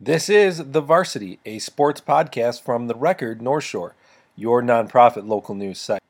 [0.00, 3.96] This is The Varsity, a sports podcast from The Record North Shore,
[4.36, 6.00] your nonprofit local news site.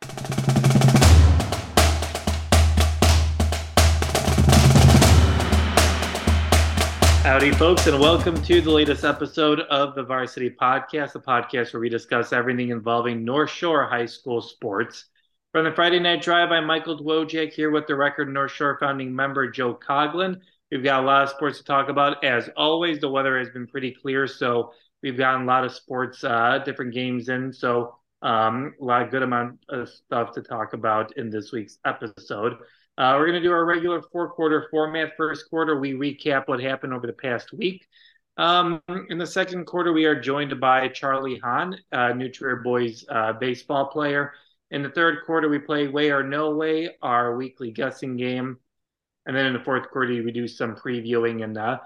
[7.23, 11.81] Howdy, folks, and welcome to the latest episode of the Varsity Podcast, a podcast where
[11.81, 15.07] we discuss everything involving North Shore High School sports.
[15.53, 19.17] From the Friday Night Drive, I'm Michael Dwojak here with the Record North Shore founding
[19.17, 20.43] member Joe Coughlin.
[20.71, 22.23] We've got a lot of sports to talk about.
[22.25, 24.73] As always, the weather has been pretty clear, so
[25.03, 27.53] we've gotten a lot of sports, uh, different games in.
[27.53, 31.79] So um, a lot of good amount of stuff to talk about in this week's
[31.85, 32.55] episode.
[32.99, 35.13] Uh, we're going to do our regular four quarter format.
[35.17, 37.87] First quarter, we recap what happened over the past week.
[38.37, 43.05] Um, in the second quarter, we are joined by Charlie Hahn, uh, New Trier Boys
[43.09, 44.33] uh, baseball player.
[44.71, 48.59] In the third quarter, we play Way or No Way, our weekly guessing game.
[49.29, 51.79] And then in the fourth quarter, we do some previewing and uh,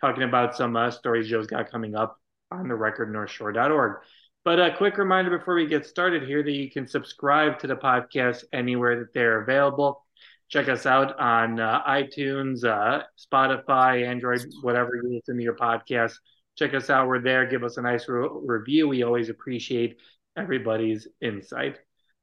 [0.00, 2.18] talking about some uh, stories Joe's got coming up
[2.50, 3.98] on the record northshore.org.
[4.46, 7.76] But a quick reminder before we get started here that you can subscribe to the
[7.76, 10.02] podcast anywhere that they're available.
[10.48, 16.14] Check us out on uh, iTunes, uh, Spotify, Android, whatever you listen to your podcast.
[16.56, 17.08] Check us out.
[17.08, 17.44] We're there.
[17.44, 18.88] Give us a nice re- review.
[18.88, 19.98] We always appreciate
[20.34, 21.76] everybody's insight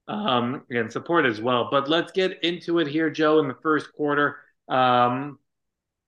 [0.07, 1.67] um, and support as well.
[1.69, 4.38] But let's get into it here, Joe, in the first quarter.
[4.67, 5.39] Um,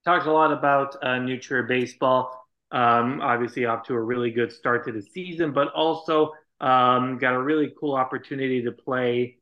[0.06, 2.48] talked a lot about uh, New Trier baseball.
[2.72, 7.34] Um, obviously, off to a really good start to the season, but also um, got
[7.34, 9.38] a really cool opportunity to play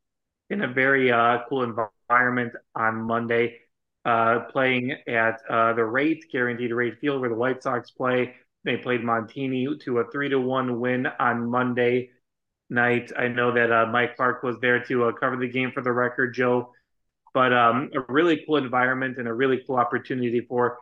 [0.50, 3.60] in a very uh, cool environment on Monday,
[4.06, 8.36] uh, playing at uh, the rate guaranteed rate field where the White Sox play.
[8.66, 12.12] They played Montini to a three to one win on Monday
[12.70, 13.12] night.
[13.18, 15.92] I know that uh, Mike Clark was there to uh, cover the game for the
[15.92, 16.72] record, Joe
[17.34, 20.78] but um, a really cool environment and a really cool opportunity for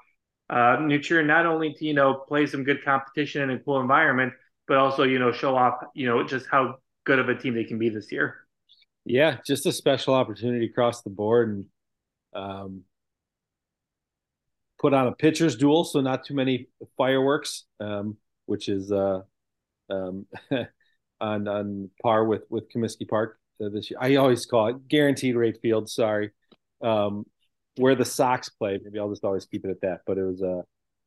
[0.50, 4.34] uh, New not only to you know play some good competition in a cool environment,
[4.68, 7.64] but also you know show off you know just how good of a team they
[7.64, 8.36] can be this year.
[9.06, 11.66] Yeah, just a special opportunity across the board and
[12.34, 12.84] um,
[14.80, 16.68] put on a pitcher's duel, so not too many
[16.98, 19.22] fireworks, um, which is uh,
[19.90, 20.26] um,
[21.22, 24.00] on on par with with Comiskey Park uh, this year.
[24.02, 25.90] I always call it guaranteed rate field.
[25.90, 26.32] Sorry,
[26.82, 27.26] um,
[27.78, 28.80] where the Sox play.
[28.84, 30.02] Maybe I'll just always keep it at that.
[30.06, 30.62] But it was uh,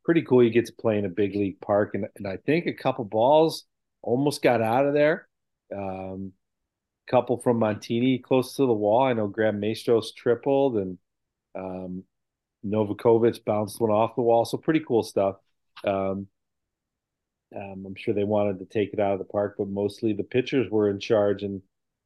[0.05, 0.43] pretty cool.
[0.43, 3.05] You get to play in a big league park, and, and I think a couple
[3.05, 3.65] balls
[4.03, 5.29] almost got out of there.
[5.75, 6.33] Um,
[7.07, 9.03] couple from Montini close to the wall.
[9.03, 10.99] I know Graham Maestros tripled, and
[11.55, 12.05] um,
[12.65, 14.45] Novakovic bounced one off the wall.
[14.45, 15.37] So pretty cool stuff.
[15.85, 16.29] Um,
[17.55, 20.25] um, I'm sure they wanted to take it out of the park, but mostly the
[20.25, 21.43] pitchers were in charge.
[21.43, 21.63] And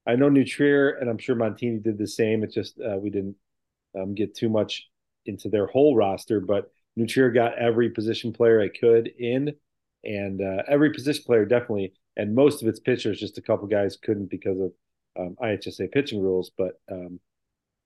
[0.07, 2.43] I know New Trier, and I'm sure Montini did the same.
[2.43, 3.37] It's just uh, we didn't
[3.97, 4.89] um, get too much
[5.27, 9.55] into their whole roster, but New Trier got every position player I could in,
[10.05, 13.97] and uh, every position player definitely, and most of its pitchers, just a couple guys
[13.97, 14.73] couldn't because of
[15.19, 17.21] um, IHSA pitching rules, but um,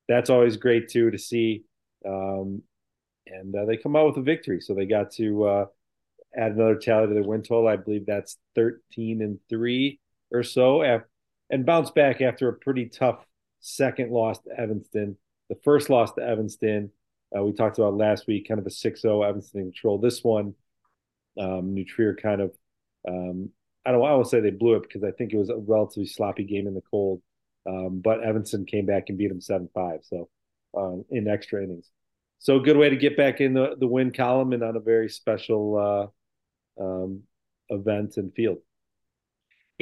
[0.08, 1.64] that's always great too to see.
[2.06, 2.62] Um,
[3.26, 5.66] and uh, they come out with a victory, so they got to uh,
[6.36, 7.68] add another tally to their win total.
[7.68, 10.00] I believe that's 13 and three
[10.32, 10.82] or so,
[11.50, 13.24] and bounce back after a pretty tough
[13.60, 15.16] second loss to Evanston
[15.52, 16.90] the first loss to Evanston,
[17.36, 19.98] uh, we talked about last week, kind of a 6-0 Evanston control.
[19.98, 20.54] This one,
[21.38, 22.54] um, New Trier kind of,
[23.06, 23.50] um,
[23.84, 26.06] I don't, I won't say they blew it because I think it was a relatively
[26.06, 27.20] sloppy game in the cold.
[27.68, 29.98] Um, but Evanston came back and beat them 7-5.
[30.08, 30.30] So
[30.74, 31.91] um, in extra innings.
[32.38, 35.10] So good way to get back in the, the win column and on a very
[35.10, 36.12] special
[36.78, 37.24] uh, um,
[37.68, 38.58] event and field.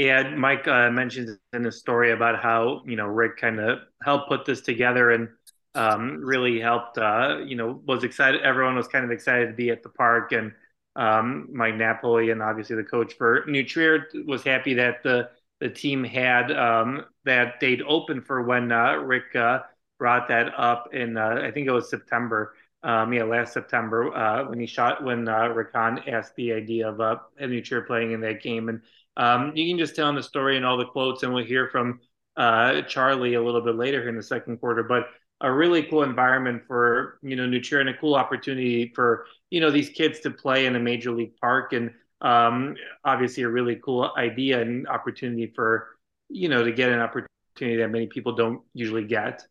[0.00, 4.30] Yeah, Mike uh, mentions in the story about how you know Rick kind of helped
[4.30, 5.28] put this together, and
[5.74, 6.98] um, really helped.
[6.98, 8.42] Uh, you know, was excited.
[8.42, 10.52] Everyone was kind of excited to be at the park, and
[10.96, 15.30] um, Mike Napoleon and obviously the coach for New Trier was happy that the
[15.60, 19.60] the team had um, that date open for when uh, Rick uh,
[19.98, 22.54] brought that up in uh, I think it was September.
[22.82, 27.00] Um, yeah, last September uh, when he shot when uh, Rick asked the idea of
[27.00, 28.80] uh, New Trier playing in that game, and
[29.16, 31.68] um, you can just tell him the story and all the quotes, and we'll hear
[31.68, 32.00] from
[32.36, 34.82] uh, Charlie a little bit later here in the second quarter.
[34.82, 35.08] But
[35.40, 39.70] a really cool environment for you know New and a cool opportunity for you know
[39.70, 41.90] these kids to play in a major league park and
[42.20, 45.96] um, obviously a really cool idea and opportunity for
[46.28, 49.42] you know to get an opportunity that many people don't usually get.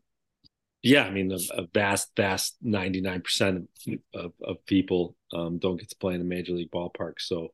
[0.81, 3.69] Yeah, I mean a, a vast, vast ninety nine percent
[4.13, 7.15] of of people um, don't get to play in a major league ballpark.
[7.19, 7.49] So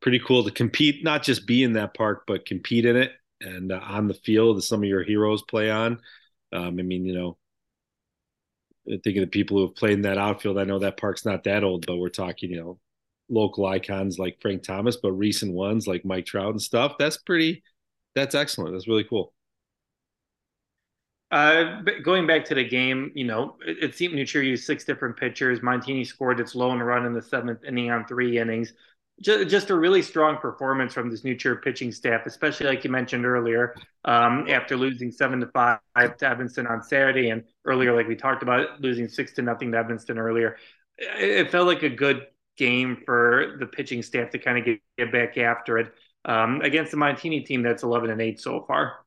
[0.00, 3.72] pretty cool to compete, not just be in that park, but compete in it and
[3.72, 6.00] uh, on the field that some of your heroes play on.
[6.52, 7.36] Um, I mean, you know,
[8.86, 10.58] think of the people who have played in that outfield.
[10.58, 12.78] I know that park's not that old, but we're talking, you know,
[13.28, 16.94] local icons like Frank Thomas, but recent ones like Mike Trout and stuff.
[16.98, 17.62] That's pretty.
[18.14, 18.72] That's excellent.
[18.74, 19.32] That's really cool.
[21.30, 24.82] Uh, going back to the game, you know, it, it seemed New Trier used six
[24.84, 25.60] different pitchers.
[25.60, 28.72] Montini scored its lone run in the seventh inning on three innings.
[29.20, 32.90] Just, just a really strong performance from this New Trier pitching staff, especially like you
[32.90, 33.74] mentioned earlier,
[34.04, 38.42] um, after losing seven to five to Evanston on Saturday, and earlier, like we talked
[38.42, 40.56] about, losing six to nothing to Evanston earlier.
[40.98, 42.26] It, it felt like a good
[42.56, 45.92] game for the pitching staff to kind of get, get back after it
[46.24, 49.04] um, against the Montini team that's 11 and 8 so far.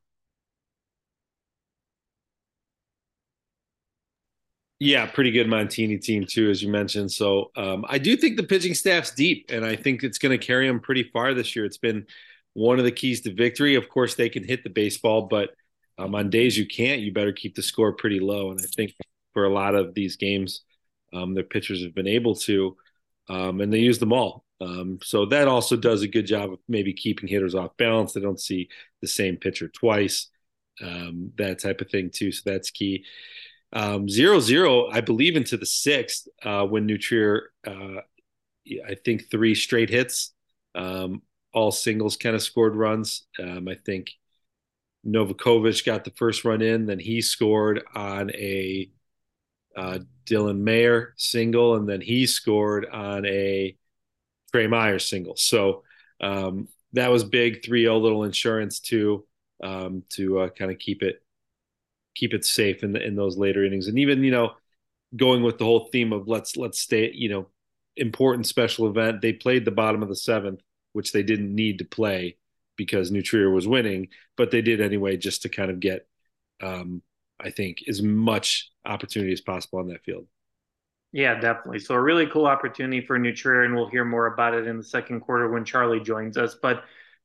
[4.84, 7.10] Yeah, pretty good Montini team too, as you mentioned.
[7.10, 10.46] So um, I do think the pitching staff's deep, and I think it's going to
[10.46, 11.64] carry them pretty far this year.
[11.64, 12.04] It's been
[12.52, 13.76] one of the keys to victory.
[13.76, 15.52] Of course, they can hit the baseball, but
[15.96, 18.50] um, on days you can't, you better keep the score pretty low.
[18.50, 18.92] And I think
[19.32, 20.60] for a lot of these games,
[21.14, 22.76] um, their pitchers have been able to,
[23.30, 24.44] um, and they use them all.
[24.60, 28.12] Um, so that also does a good job of maybe keeping hitters off balance.
[28.12, 28.68] They don't see
[29.00, 30.28] the same pitcher twice,
[30.82, 32.32] um, that type of thing too.
[32.32, 33.06] So that's key.
[33.74, 38.02] Um, zero zero, I believe into the sixth uh, when New Trier, uh,
[38.88, 40.32] I think three straight hits,
[40.76, 41.22] um,
[41.52, 43.26] all singles kind of scored runs.
[43.38, 44.10] Um, I think
[45.04, 48.90] Novakovic got the first run in, then he scored on a
[49.76, 53.76] uh, Dylan Mayer single, and then he scored on a
[54.52, 55.34] Trey Myers single.
[55.34, 55.82] So
[56.20, 59.26] um, that was big 3-0 little insurance too
[59.64, 61.23] um, to uh, kind of keep it
[62.14, 63.88] keep it safe in the, in those later innings.
[63.88, 64.52] And even, you know,
[65.16, 67.48] going with the whole theme of let's let's stay, you know,
[67.96, 69.20] important special event.
[69.20, 70.60] They played the bottom of the seventh,
[70.92, 72.36] which they didn't need to play
[72.76, 76.06] because New Trier was winning, but they did anyway just to kind of get
[76.62, 77.02] um,
[77.40, 80.26] I think as much opportunity as possible on that field.
[81.12, 81.78] Yeah, definitely.
[81.78, 84.76] So a really cool opportunity for New Trier, and we'll hear more about it in
[84.76, 86.56] the second quarter when Charlie joins us.
[86.60, 86.84] But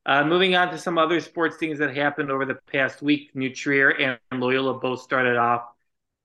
[0.09, 3.53] uh, moving on to some other sports things that happened over the past week, New
[3.53, 5.67] Trier and Loyola both started off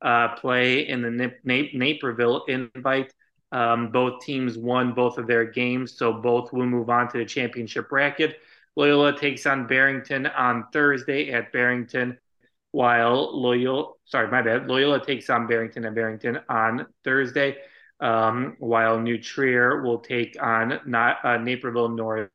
[0.00, 3.12] uh, play in the Naperville invite.
[3.52, 7.26] Um, both teams won both of their games, so both will move on to the
[7.26, 8.38] championship bracket.
[8.75, 12.16] Loyola takes on Barrington on Thursday at Barrington,
[12.70, 17.58] while Loyola, sorry, my bad, Loyola takes on Barrington and Barrington on Thursday,
[18.00, 22.31] um, while Trier will take on not, uh, Naperville North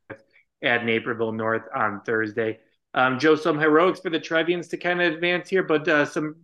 [0.62, 2.60] at Naperville North on Thursday.
[2.94, 6.38] Um, Joe, some heroics for the Trevians to kind of advance here, but uh, some,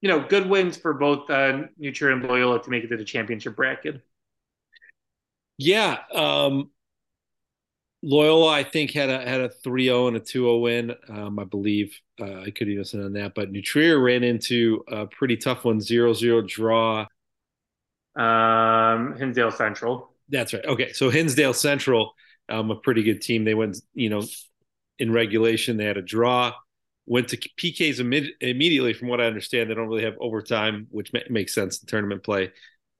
[0.00, 3.04] you know, good wins for both uh, New and Loyola to make it to the
[3.04, 4.00] championship bracket.
[5.58, 6.70] Yeah, um,
[8.02, 10.94] Loyola, I think had a had a 3-0 and a 2-0 win.
[11.08, 14.82] Um, I believe uh, I could even say on that, but New Trier ran into
[14.88, 17.06] a pretty tough one, 0-0 draw.
[18.16, 20.10] Um, Hinsdale Central.
[20.30, 20.64] That's right.
[20.64, 22.14] Okay, so Hinsdale Central
[22.50, 23.44] um, a pretty good team.
[23.44, 24.22] They went, you know,
[24.98, 25.76] in regulation.
[25.76, 26.52] They had a draw,
[27.06, 28.00] went to PKs
[28.40, 28.92] immediately.
[28.92, 32.22] From what I understand, they don't really have overtime, which ma- makes sense in tournament
[32.22, 32.52] play.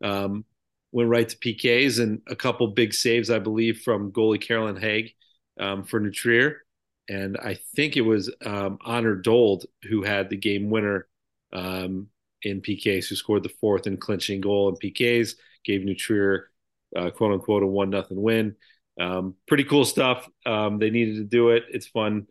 [0.03, 0.45] Um,
[0.93, 5.13] went right to PKs and a couple big saves, I believe, from goalie Carolyn Haig
[5.59, 6.63] um, for New Trier.
[7.09, 11.07] And I think it was um, Honor Dold who had the game winner
[11.53, 12.09] um,
[12.43, 16.51] in PKs, who scored the fourth and clinching goal in PKs, gave New Trier,
[16.97, 18.57] uh, quote unquote, a one nothing win.
[18.99, 20.29] Um, pretty cool stuff.
[20.45, 21.65] Um, they needed to do it.
[21.71, 22.27] It's fun.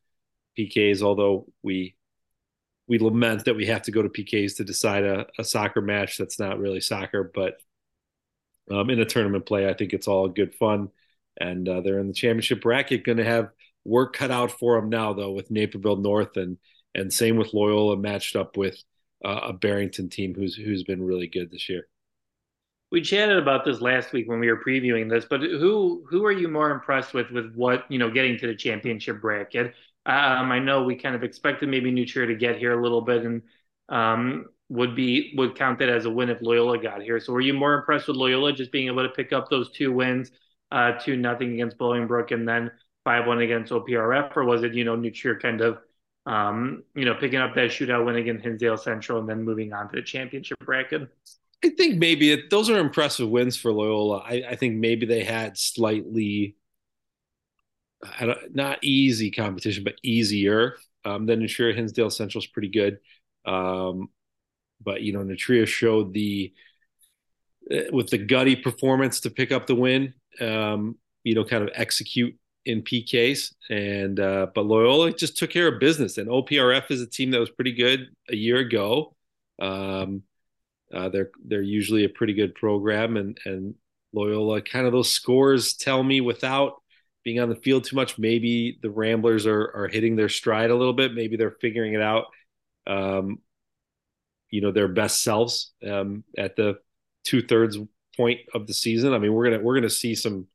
[0.57, 1.95] PKs, although we
[2.87, 6.17] we lament that we have to go to PKs to decide a, a soccer match
[6.17, 7.61] that's not really soccer, but
[8.71, 10.89] um, in a tournament play, I think it's all good fun.
[11.39, 13.51] And uh, they're in the championship bracket, going to have
[13.85, 16.57] work cut out for them now, though, with Naperville North and
[16.95, 18.81] and same with Loyola matched up with
[19.23, 21.87] uh, a Barrington team who's who's been really good this year
[22.91, 26.31] we chatted about this last week when we were previewing this, but who who are
[26.31, 29.73] you more impressed with with what you know getting to the championship bracket?
[30.05, 33.01] Um, I know we kind of expected maybe New Trier to get here a little
[33.01, 33.41] bit and
[33.89, 37.19] um, would be would count that as a win if Loyola got here.
[37.19, 39.91] So were you more impressed with Loyola just being able to pick up those two
[39.91, 40.31] wins,
[40.71, 42.71] uh, two nothing against Bolingbrook and then
[43.03, 45.79] five one against OPRF, or was it you know New Trier kind of
[46.25, 49.89] um, you know picking up that shootout win against Hinsdale Central and then moving on
[49.89, 51.07] to the championship bracket?
[51.63, 54.19] I think maybe it, those are impressive wins for Loyola.
[54.19, 56.55] I, I think maybe they had slightly
[58.51, 60.77] not easy competition, but easier.
[61.05, 62.99] Um, then New Trier Hinsdale Central is pretty good.
[63.45, 64.09] Um,
[64.81, 66.53] but, you know, New Trier showed the,
[67.71, 71.69] uh, with the gutty performance to pick up the win, um, you know, kind of
[71.73, 72.35] execute
[72.65, 73.53] in PKs.
[73.69, 76.17] And, uh, but Loyola just took care of business.
[76.17, 79.15] And OPRF is a team that was pretty good a year ago.
[79.61, 80.23] Um,
[80.93, 83.75] uh, they're they're usually a pretty good program, and and
[84.13, 84.61] Loyola.
[84.61, 86.73] Kind of those scores tell me without
[87.23, 90.75] being on the field too much, maybe the Ramblers are are hitting their stride a
[90.75, 91.13] little bit.
[91.13, 92.25] Maybe they're figuring it out.
[92.87, 93.39] Um,
[94.49, 96.79] you know, their best selves um, at the
[97.23, 97.77] two thirds
[98.17, 99.13] point of the season.
[99.13, 100.47] I mean, we're gonna we're gonna see some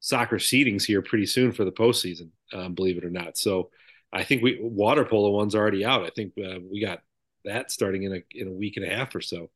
[0.00, 3.36] soccer seedings here pretty soon for the postseason, um, believe it or not.
[3.36, 3.70] So
[4.12, 6.04] I think we water polo one's already out.
[6.04, 7.00] I think uh, we got
[7.44, 9.50] that starting in a in a week and a half or so.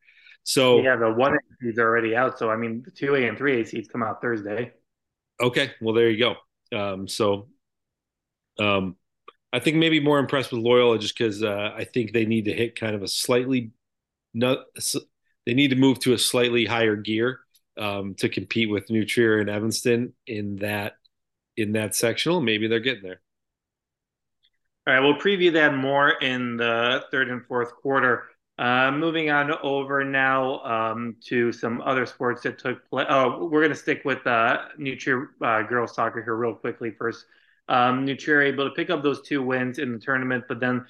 [0.44, 2.38] So yeah, the one seeds are already out.
[2.38, 4.72] So I mean, the two A and three A seeds come out Thursday.
[5.40, 6.36] Okay, well there you go.
[6.76, 7.48] Um, so,
[8.58, 8.96] um,
[9.52, 12.52] I think maybe more impressed with Loyola just because uh, I think they need to
[12.52, 13.72] hit kind of a slightly,
[14.32, 14.58] not
[15.46, 17.40] they need to move to a slightly higher gear
[17.76, 20.94] um, to compete with New Trier and Evanston in that
[21.56, 22.40] in that sectional.
[22.40, 23.20] Maybe they're getting there.
[24.86, 28.24] All right, we'll preview that more in the third and fourth quarter.
[28.60, 33.06] Uh, moving on over now um, to some other sports that took place.
[33.08, 36.90] Oh, we're going to stick with uh, New Trier uh, girls soccer here real quickly
[36.90, 37.24] first.
[37.70, 40.84] Um, New Trier able to pick up those two wins in the tournament, but then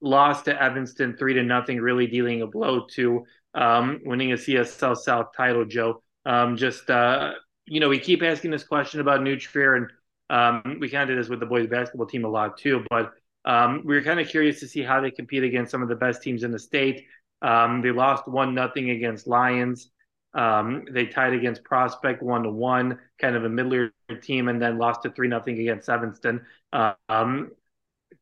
[0.00, 4.96] lost to Evanston three to nothing, really dealing a blow to um, winning a CSL
[4.96, 5.64] South title.
[5.64, 7.32] Joe, um, just uh,
[7.64, 9.90] you know, we keep asking this question about New Trier, and
[10.30, 12.84] um, we kind of did this with the boys basketball team a lot too.
[12.88, 13.14] But
[13.46, 15.94] um, we were kind of curious to see how they compete against some of the
[15.94, 17.06] best teams in the state.
[17.42, 19.90] Um, they lost one nothing against Lyons.
[20.34, 24.78] Um, they tied against Prospect one to one, kind of a middler team, and then
[24.78, 26.44] lost to three nothing against Evanston.
[26.72, 27.52] Um,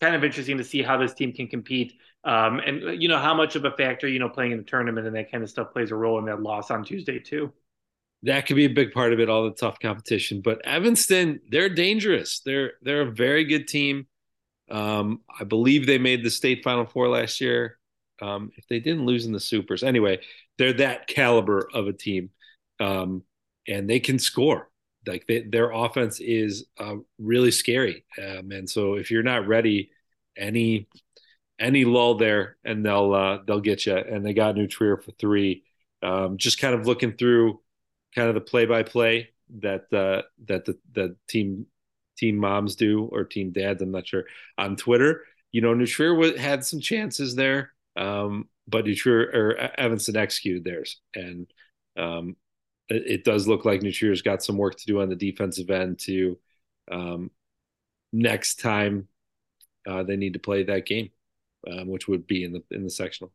[0.00, 3.34] kind of interesting to see how this team can compete, um, and you know how
[3.34, 5.72] much of a factor you know playing in the tournament and that kind of stuff
[5.72, 7.52] plays a role in that loss on Tuesday too.
[8.22, 10.40] That could be a big part of it, all the tough competition.
[10.40, 12.40] But Evanston, they're dangerous.
[12.40, 14.06] They're they're a very good team.
[14.70, 17.78] Um, I believe they made the state final four last year.
[18.22, 20.20] Um, if they didn't lose in the supers, anyway,
[20.56, 22.30] they're that caliber of a team,
[22.80, 23.22] um,
[23.66, 24.70] and they can score.
[25.06, 29.90] Like they, their offense is uh, really scary, um, and so if you're not ready,
[30.36, 30.88] any
[31.58, 33.96] any lull there, and they'll uh, they'll get you.
[33.96, 35.64] And they got New Trier for three.
[36.02, 37.60] Um, just kind of looking through
[38.14, 39.30] kind of the play by play
[39.60, 41.66] that uh, that the, the team
[42.16, 43.82] team moms do or team dads.
[43.82, 44.24] I'm not sure
[44.58, 45.24] on Twitter.
[45.52, 45.86] You know, New
[46.36, 48.96] had some chances there, um, but New
[49.32, 51.46] or Evanston executed theirs, and
[51.96, 52.36] um,
[52.88, 55.70] it, it, does look like New Trier's got some work to do on the defensive
[55.70, 56.38] end to
[56.90, 57.30] um,
[58.12, 59.06] next time
[59.86, 61.10] uh, they need to play that game,
[61.70, 63.32] um, which would be in the in the sectional.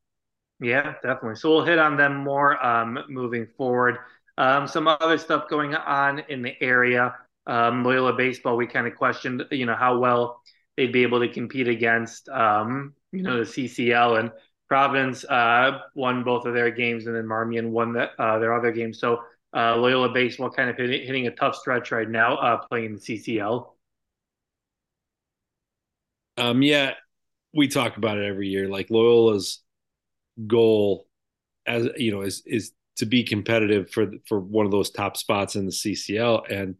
[0.60, 1.36] Yeah, definitely.
[1.36, 4.00] So we'll hit on them more um, moving forward.
[4.38, 7.16] Um, some other stuff going on in the area
[7.48, 10.42] um, Loyola baseball, we kind of questioned, you know, how well
[10.78, 14.32] they'd be able to compete against, um, you know, the CCL and
[14.68, 18.72] Providence uh, won both of their games, and then Marmion won the, uh, their other
[18.72, 19.00] games.
[19.00, 19.20] So
[19.56, 23.00] uh, Loyola baseball kind of hitting, hitting a tough stretch right now, uh, playing the
[23.00, 23.68] CCL.
[26.38, 26.94] Um, yeah,
[27.54, 28.70] we talk about it every year.
[28.70, 29.62] Like Loyola's
[30.46, 31.08] goal,
[31.66, 35.56] as you know, is is to be competitive for for one of those top spots
[35.56, 36.76] in the CCL, and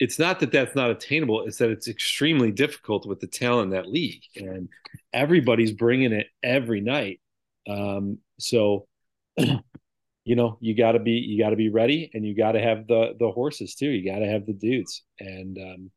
[0.00, 3.78] it's not that that's not attainable it's that it's extremely difficult with the talent in
[3.78, 4.68] that league and
[5.12, 7.20] everybody's bringing it every night
[7.68, 8.86] um, so
[9.36, 12.60] you know you got to be you got to be ready and you got to
[12.60, 15.90] have the the horses too you got to have the dudes and um,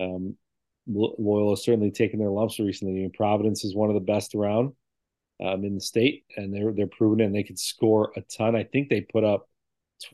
[0.00, 0.36] um,
[0.86, 2.94] has certainly taken their lumps recently.
[2.94, 4.72] I mean, Providence is one of the best around
[5.44, 7.20] um, in the state, and they're they're proven.
[7.20, 8.56] And they can score a ton.
[8.56, 9.48] I think they put up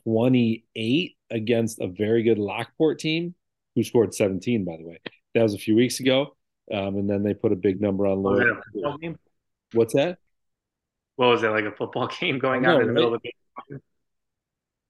[0.03, 3.35] 28 against a very good Lockport team
[3.75, 4.99] who scored 17, by the way.
[5.35, 6.35] That was a few weeks ago.
[6.73, 8.61] Um, and then they put a big number on Loyola.
[9.73, 10.17] What's that?
[11.15, 13.31] What was that, like a football game going on in the middle of the
[13.69, 13.81] game?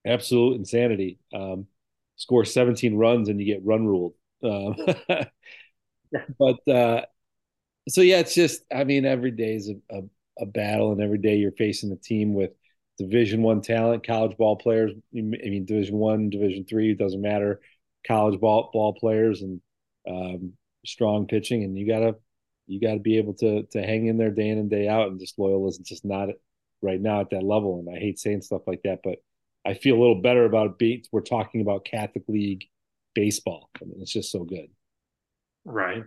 [0.05, 1.19] Absolute insanity.
[1.33, 1.67] Um,
[2.15, 4.13] score 17 runs and you get run ruled.
[4.43, 4.75] Um,
[6.39, 7.01] but uh,
[7.89, 10.01] so, yeah, it's just, I mean, every day is a, a,
[10.39, 12.51] a battle, and every day you're facing a team with–
[12.97, 14.91] Division One talent, college ball players.
[15.15, 17.61] I mean, Division One, Division Three, doesn't matter.
[18.05, 19.61] College ball ball players and
[20.09, 20.53] um,
[20.85, 22.15] strong pitching, and you gotta
[22.65, 25.09] you gotta be able to to hang in there day in and day out.
[25.09, 26.29] And just Loyola is just not
[26.81, 27.79] right now at that level.
[27.79, 29.17] And I hate saying stuff like that, but
[29.65, 31.07] I feel a little better about beat.
[31.11, 32.65] We're talking about Catholic League
[33.13, 33.69] baseball.
[33.81, 34.67] I mean, it's just so good.
[35.65, 36.03] Right.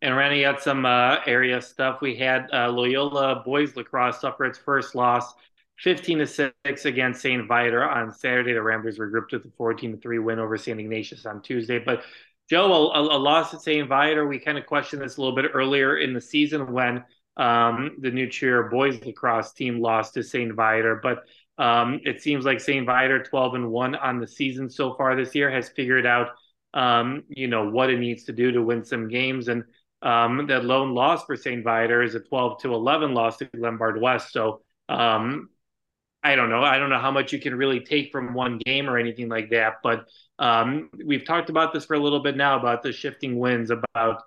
[0.00, 2.00] And Randy had some uh, area stuff.
[2.00, 5.32] We had uh, Loyola boys lacrosse suffer its first loss
[5.82, 7.46] 15 to 6 against St.
[7.46, 8.52] Viator on Saturday.
[8.52, 10.78] The Ramblers were grouped with a 14 to 3 win over St.
[10.78, 11.78] Ignatius on Tuesday.
[11.78, 12.02] But
[12.48, 13.88] Joe, a, a loss at St.
[13.88, 17.04] Viator, we kind of questioned this a little bit earlier in the season when
[17.36, 20.54] um, the New Trier boys lacrosse team lost to St.
[20.54, 21.00] Viator.
[21.02, 21.24] But
[21.58, 22.86] Um, it seems like St.
[22.86, 26.28] Viator, 12 and 1 on the season so far this year, has figured out,
[26.74, 29.48] um, you know, what it needs to do to win some games.
[29.48, 29.64] And
[30.00, 31.62] um, that lone loss for St.
[31.62, 34.32] Viator is a 12 to 11 loss to Glenbard West.
[34.32, 35.50] So um,
[36.22, 36.62] I don't know.
[36.62, 39.50] I don't know how much you can really take from one game or anything like
[39.50, 39.76] that.
[39.82, 40.06] But
[40.38, 44.22] um, we've talked about this for a little bit now about the shifting winds, about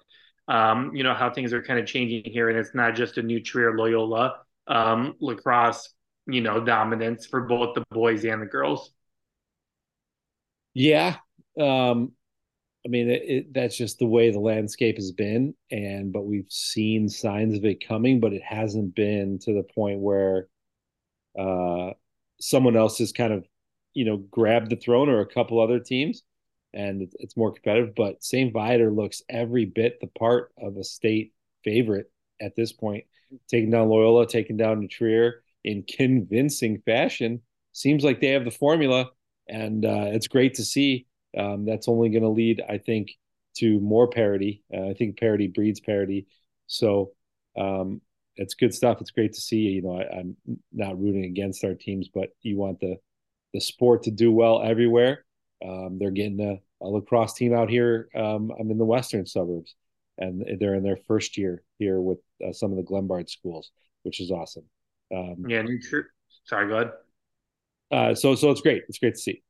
[0.47, 3.23] um, you know how things are kind of changing here, and it's not just a
[3.23, 5.89] New Trier Loyola um, lacrosse,
[6.27, 8.91] you know, dominance for both the boys and the girls.
[10.73, 11.15] Yeah,
[11.59, 12.11] um,
[12.85, 16.51] I mean it, it, that's just the way the landscape has been, and but we've
[16.51, 20.47] seen signs of it coming, but it hasn't been to the point where
[21.37, 21.91] uh,
[22.39, 23.45] someone else has kind of
[23.93, 26.23] you know grabbed the throne or a couple other teams
[26.75, 27.95] and it's more competitive.
[27.95, 28.53] But St.
[28.53, 32.11] Viator looks every bit the part of a state favorite
[32.41, 33.05] at this point,
[33.49, 37.41] taking down Loyola, taking down New Trier in convincing fashion.
[37.71, 39.09] Seems like they have the formula,
[39.47, 41.07] and uh, it's great to see.
[41.37, 43.11] Um, that's only going to lead, I think,
[43.57, 44.63] to more parity.
[44.73, 46.27] Uh, I think parity breeds parity.
[46.67, 47.11] So
[47.57, 48.01] um,
[48.37, 49.01] it's good stuff.
[49.01, 49.57] It's great to see.
[49.57, 50.35] You know, I, am
[50.71, 52.97] not rooting against our teams, but you want the
[53.53, 55.23] the sport to do well everywhere.
[55.65, 58.09] Um, they're getting a, a, lacrosse team out here.
[58.13, 59.75] Um, I'm in the western suburbs,
[60.17, 63.71] and they're in their first year here with uh, some of the Glenbard schools,
[64.03, 64.65] which is awesome.
[65.13, 66.07] Um, yeah, New Trier.
[66.43, 66.91] Sorry, go ahead.
[67.91, 68.83] Uh, so, so it's great.
[68.89, 69.41] It's great to see.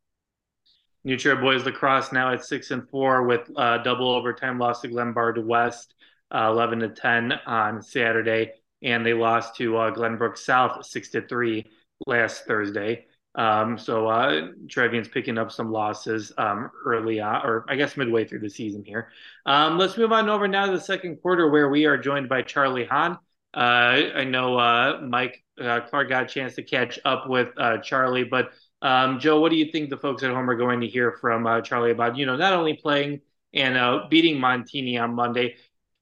[1.03, 4.87] New Trier boys lacrosse now at six and four with uh, double overtime loss to
[4.87, 5.93] Glenbard West,
[6.31, 8.51] uh, eleven to ten on Saturday,
[8.85, 11.65] and they lost to uh, Glenbrook South six to three
[12.07, 13.07] last Thursday.
[13.33, 18.23] Um, so uh, Trevian's picking up some losses um, early on, or I guess midway
[18.23, 19.09] through the season here.
[19.45, 22.43] Um, let's move on over now to the second quarter, where we are joined by
[22.43, 23.17] Charlie Hahn.
[23.53, 27.79] Uh, I know uh, Mike uh, Clark got a chance to catch up with uh,
[27.79, 28.51] Charlie, but
[28.81, 31.47] um, Joe, what do you think the folks at home are going to hear from
[31.47, 32.17] uh, Charlie about?
[32.17, 33.21] You know, not only playing
[33.53, 35.55] and beating Montini on Monday,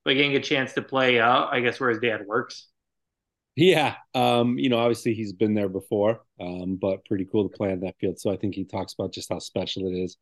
[0.04, 2.68] but getting a chance to play, I guess, where his dad works.
[3.56, 7.72] Yeah, um, you know, obviously he's been there before, um, but pretty cool to play
[7.72, 8.20] on that field.
[8.20, 10.18] So I think he talks about just how special it is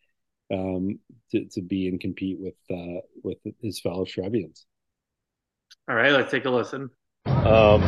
[0.52, 1.00] um,
[1.32, 4.66] to, to be and compete with uh, with his fellow Trevians.
[5.90, 6.90] All right, let's take a listen.
[7.26, 7.84] Um,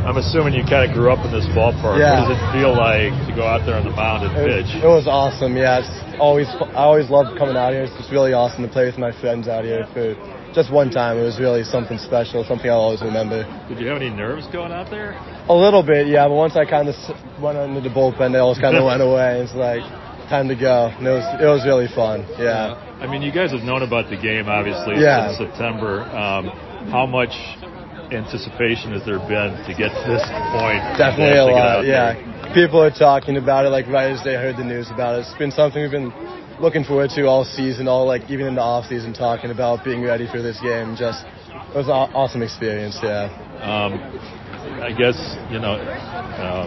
[0.00, 2.00] I'm assuming you kind of grew up in this ballpark.
[2.00, 2.22] Yeah.
[2.22, 4.82] What does it feel like to go out there on the mound and it, pitch?
[4.82, 5.56] It was awesome.
[5.56, 7.82] Yeah, it's always I always loved coming out here.
[7.82, 10.16] It's just really awesome to play with my friends out here for
[10.54, 11.18] just one time.
[11.18, 13.44] It was really something special, something I'll always remember.
[13.68, 15.12] Did you have any nerves going out there?
[15.48, 16.26] A little bit, yeah.
[16.26, 16.94] But once I kind of
[17.40, 19.40] went into the bullpen, they all kind of went away.
[19.40, 19.82] It's like
[20.28, 20.94] time to go.
[20.94, 22.22] And it was it was really fun.
[22.38, 22.74] Yeah.
[22.78, 23.02] yeah.
[23.02, 25.34] I mean, you guys have known about the game obviously yeah.
[25.34, 26.02] since September.
[26.10, 26.48] Um,
[26.90, 27.34] how much
[28.12, 30.82] anticipation has there been to get to this point?
[30.98, 31.86] Definitely a lot.
[31.86, 32.14] Yeah.
[32.54, 35.26] People are talking about it like right as they heard the news about it.
[35.26, 36.10] It's been something we've been
[36.60, 40.02] looking forward to all season, all like even in the off season, talking about being
[40.04, 40.94] ready for this game.
[40.94, 43.00] Just it was an awesome experience.
[43.02, 43.32] Yeah.
[43.64, 43.96] Um,
[44.84, 45.16] I guess
[45.48, 46.64] you know, uh,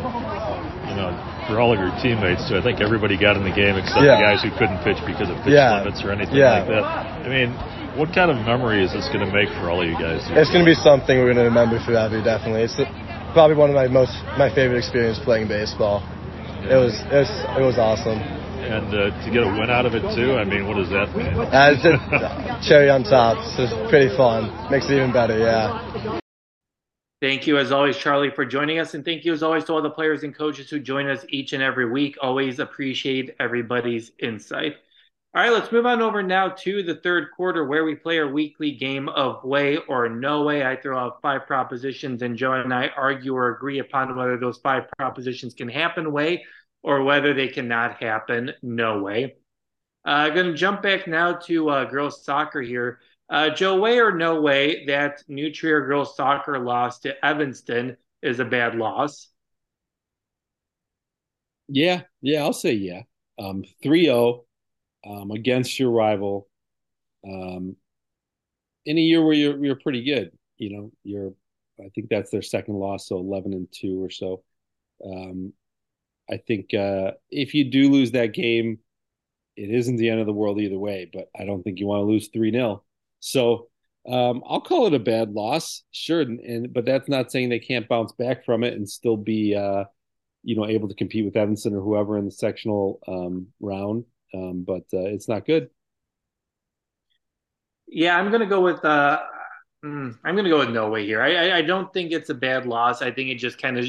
[0.89, 1.13] you know,
[1.47, 2.57] for all of your teammates too.
[2.57, 4.17] I think everybody got in the game except yeah.
[4.17, 5.81] the guys who couldn't pitch because of pitch yeah.
[5.85, 6.65] limits or anything yeah.
[6.65, 6.85] like that.
[7.23, 7.53] I mean,
[7.93, 10.25] what kind of memory is this going to make for all of you guys?
[10.33, 12.17] It's going to be something we're going to remember forever.
[12.17, 12.77] Definitely, it's
[13.37, 16.01] probably one of my most my favorite experience playing baseball.
[16.65, 19.95] It was it was it was awesome and uh, to get a win out of
[19.95, 20.33] it too.
[20.33, 21.27] I mean, what does that mean?
[21.27, 23.37] Uh, it's just cherry on top.
[23.55, 24.71] So it's pretty fun.
[24.71, 25.37] Makes it even better.
[25.37, 26.19] Yeah.
[27.21, 29.81] Thank you, as always, Charlie, for joining us, and thank you, as always, to all
[29.81, 32.17] the players and coaches who join us each and every week.
[32.21, 34.75] Always appreciate everybody's insight.
[35.33, 38.27] All right, let's move on over now to the third quarter where we play our
[38.27, 40.65] weekly game of way or no way.
[40.65, 44.57] I throw out five propositions, and Joe and I argue or agree upon whether those
[44.57, 46.43] five propositions can happen way
[46.83, 48.51] or whether they cannot happen.
[48.61, 49.35] No way.
[50.05, 52.99] I'm uh, going to jump back now to uh, girls soccer here.
[53.29, 58.39] Uh, Joe, way or no way that New Trier girls soccer loss to Evanston is
[58.39, 59.29] a bad loss?
[61.69, 63.03] Yeah, yeah, I'll say yeah.
[63.39, 64.43] Um, 3-0
[65.07, 66.47] um, against your rival
[67.25, 67.75] um,
[68.85, 70.31] in a year where you're you're pretty good.
[70.57, 71.33] You know, you're
[71.79, 74.43] I think that's their second loss, so 11 and 2 or so.
[75.03, 75.53] Um,
[76.33, 78.79] I think uh, if you do lose that game,
[79.55, 81.09] it isn't the end of the world either way.
[81.11, 82.83] But I don't think you want to lose three 0
[83.19, 83.67] So
[84.09, 86.21] um, I'll call it a bad loss, sure.
[86.21, 89.85] And, but that's not saying they can't bounce back from it and still be, uh,
[90.43, 94.05] you know, able to compete with Evanston or whoever in the sectional um, round.
[94.33, 95.69] Um, but uh, it's not good.
[97.87, 98.83] Yeah, I'm gonna go with.
[98.83, 99.21] Uh,
[99.85, 101.21] mm, I'm gonna go with no way here.
[101.21, 103.03] I, I, I don't think it's a bad loss.
[103.03, 103.85] I think it just kind of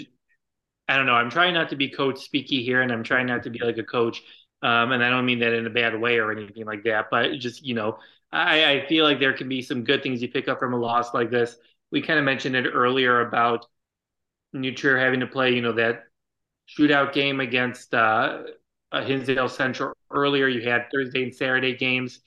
[0.89, 1.15] I don't know.
[1.15, 3.79] I'm trying not to be coach speaky here, and I'm trying not to be like
[3.79, 4.23] a coach.
[4.63, 7.33] Um, and I don't mean that in a bad way or anything like that, but
[7.39, 7.99] just you know,
[8.33, 10.79] I, I feel like there can be some good things you pick up from a
[10.79, 11.57] loss like this.
[11.91, 13.67] We kind of mentioned it earlier about
[14.53, 16.05] New Trier having to play, you know, that
[16.69, 18.43] shootout game against uh,
[18.93, 20.49] Hinsdale Central earlier.
[20.49, 22.21] You had Thursday and Saturday games.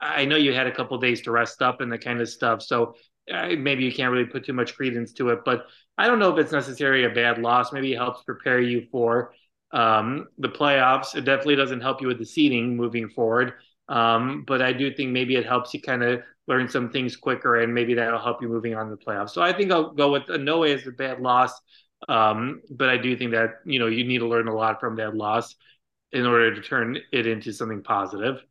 [0.00, 2.62] I know you had a couple days to rest up and that kind of stuff.
[2.62, 2.96] So
[3.28, 6.38] maybe you can't really put too much credence to it, but I don't know if
[6.38, 7.72] it's necessarily a bad loss.
[7.72, 9.32] Maybe it helps prepare you for
[9.72, 11.14] um, the playoffs.
[11.14, 13.54] It definitely doesn't help you with the seeding moving forward.
[13.88, 17.60] Um, but I do think maybe it helps you kind of learn some things quicker,
[17.60, 19.30] and maybe that'll help you moving on to the playoffs.
[19.30, 21.52] So I think I'll go with uh, no way is a bad loss.
[22.08, 24.96] Um, but I do think that you know you need to learn a lot from
[24.96, 25.54] that loss
[26.12, 28.42] in order to turn it into something positive.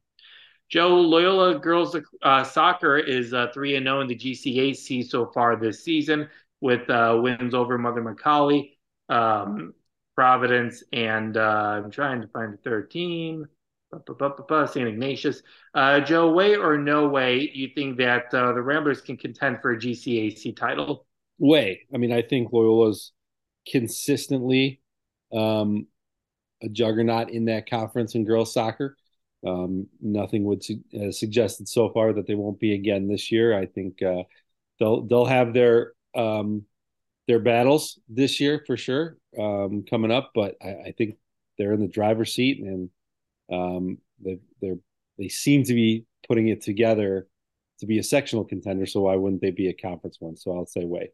[0.74, 5.28] Joe Loyola girls uh, soccer is uh, three and zero oh in the GCAC so
[5.28, 6.28] far this season,
[6.62, 8.72] with uh, wins over Mother McAuley,
[9.08, 9.76] um,
[10.16, 13.46] Providence, and uh, I'm trying to find the third team.
[13.92, 14.88] St.
[14.88, 15.44] Ignatius.
[15.76, 19.74] Uh, Joe, way or no way, you think that uh, the Ramblers can contend for
[19.74, 21.06] a GCAC title?
[21.38, 21.82] Way.
[21.94, 23.12] I mean, I think Loyola's
[23.72, 24.82] consistently
[25.32, 25.86] um,
[26.64, 28.98] a juggernaut in that conference in girls soccer.
[29.46, 33.58] Um, nothing would su- uh, suggested so far that they won't be again this year.
[33.58, 34.24] I think uh,
[34.80, 36.64] they'll they'll have their um,
[37.28, 41.16] their battles this year for sure um, coming up, but I, I, think
[41.58, 42.90] they're in the driver's seat and
[43.52, 44.74] um, they they
[45.18, 47.28] they seem to be putting it together
[47.80, 48.86] to be a sectional contender.
[48.86, 50.38] So why wouldn't they be a conference one?
[50.38, 51.12] So I'll say way.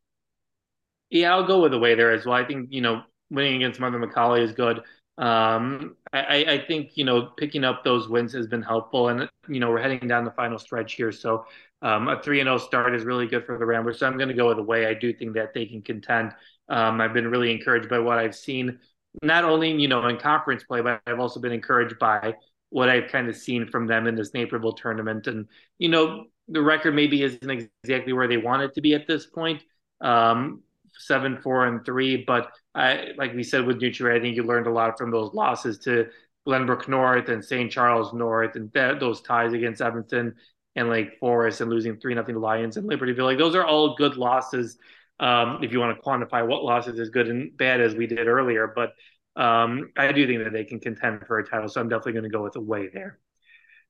[1.10, 2.36] Yeah, I'll go with the way there as well.
[2.36, 4.82] I think you know winning against Mother McAuley is good.
[5.20, 9.60] Um, I, I, think you know picking up those wins has been helpful, and you
[9.60, 11.46] know we're heading down the final stretch here, so
[11.82, 14.00] um, a three and zero oh start is really good for the Ramblers.
[14.00, 16.32] So I'm going to go with the way I do think that they can contend.
[16.70, 18.80] Um, I've been really encouraged by what I've seen,
[19.22, 22.36] not only you know in conference play, but I've also been encouraged by
[22.70, 25.28] what I've kind of seen from them in this Naperville tournament.
[25.28, 25.48] And
[25.80, 29.26] you know the record maybe isn't exactly where they want it to be at this
[29.26, 29.62] point,
[30.00, 30.62] um,
[31.00, 32.24] seven, four, and three.
[32.26, 35.12] But I, like we said with New Trier, I think you learned a lot from
[35.12, 36.08] those losses to
[36.48, 37.72] Glenbrook North and St.
[37.72, 40.36] Charles North, and that, those ties against Evanston
[40.76, 43.26] and Lake Forest, and losing three nothing to Lyons and Libertyville.
[43.26, 44.78] Like those are all good losses.
[45.20, 48.28] Um, if you want to quantify what losses is good and bad as we did
[48.28, 48.94] earlier, but
[49.36, 52.24] um, I do think that they can contend for a title, so I'm definitely going
[52.24, 53.20] to go with a way there.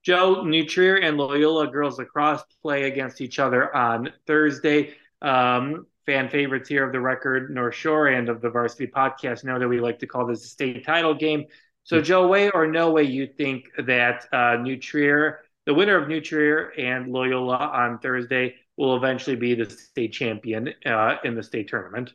[0.04, 4.94] Joe, New Trier and Loyola girls lacrosse play against each other on Thursday.
[5.22, 9.60] Um, fan favorites here of the record North Shore and of the varsity podcast know
[9.60, 11.46] that we like to call this a state title game.
[11.84, 16.08] So, Joe, way or no way, you think that uh, New Trier, the winner of
[16.08, 21.44] New Trier and Loyola on Thursday, will eventually be the state champion uh, in the
[21.44, 22.12] state tournament?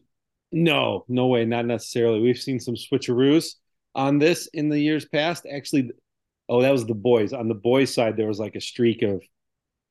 [0.50, 2.20] No, no way, not necessarily.
[2.20, 3.54] We've seen some switcheroos
[3.94, 5.46] on this in the years past.
[5.48, 5.92] Actually,
[6.48, 7.32] oh, that was the boys.
[7.32, 9.22] On the boys' side, there was like a streak of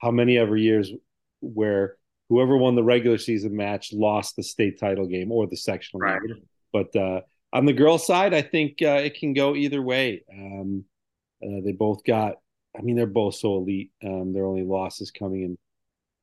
[0.02, 0.92] how many ever years
[1.40, 1.96] where
[2.34, 6.20] whoever won the regular season match lost the state title game or the sectional right.
[6.26, 6.42] game.
[6.72, 7.22] But uh,
[7.54, 10.24] on the girls' side, I think uh, it can go either way.
[10.34, 10.84] Um,
[11.46, 12.38] uh, they both got,
[12.76, 13.92] I mean, they're both so elite.
[14.04, 15.58] Um, their only losses coming in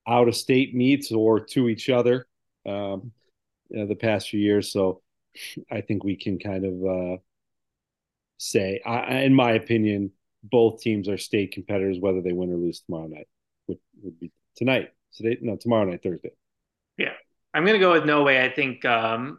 [0.08, 2.26] out of state meets or to each other
[2.66, 3.12] um,
[3.70, 4.72] the past few years.
[4.72, 5.02] So
[5.70, 7.16] I think we can kind of uh,
[8.38, 10.10] say, I, in my opinion,
[10.42, 13.28] both teams are state competitors, whether they win or lose tomorrow night,
[13.68, 16.30] would, would be tonight today no tomorrow night thursday.
[16.96, 17.12] Yeah.
[17.52, 18.44] I'm gonna go with no way.
[18.44, 19.38] I think um,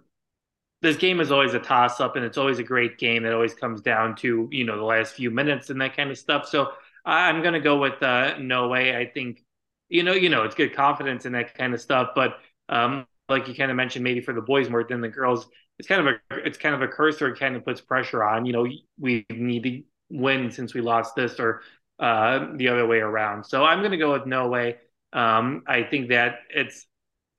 [0.82, 3.24] this game is always a toss up and it's always a great game.
[3.24, 6.18] That always comes down to you know the last few minutes and that kind of
[6.18, 6.48] stuff.
[6.48, 6.72] So
[7.04, 8.96] i'm gonna go with uh, no way.
[8.96, 9.44] I think
[9.90, 12.38] you know you know it's good confidence in that kind of stuff but
[12.70, 15.48] um, like you kind of mentioned maybe for the boys more than the girls
[15.80, 17.30] it's kind of a it's kind of a cursor.
[17.30, 18.68] It kind of puts pressure on you know
[19.00, 21.62] we need to win since we lost this or
[22.00, 23.46] uh, the other way around.
[23.46, 24.78] So i'm going to go with no way
[25.13, 26.86] um, I think that it's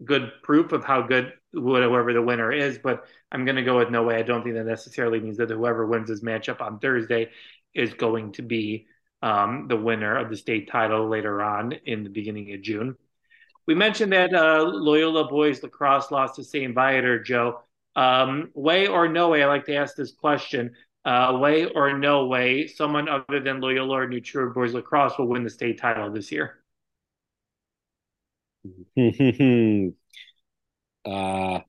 [0.04, 3.90] good proof of how good whoever the winner is, but I'm going to go with
[3.90, 4.16] no way.
[4.16, 7.30] I don't think that necessarily means that whoever wins this matchup on Thursday
[7.74, 8.86] is going to be
[9.22, 12.96] um, the winner of the state title later on in the beginning of June.
[13.66, 16.74] We mentioned that uh, Loyola boys lacrosse lost to St.
[16.74, 17.60] Viator, Joe.
[17.94, 20.72] Um, way or no way, I like to ask this question.
[21.04, 25.28] Uh, way or no way, someone other than Loyola or New Trier boys lacrosse will
[25.28, 26.61] win the state title this year?
[31.04, 31.60] uh,